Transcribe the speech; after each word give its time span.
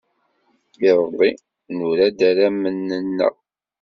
Iḍelli, 0.89 1.31
nura-d 1.75 2.19
arramen-nneɣ. 2.29 3.33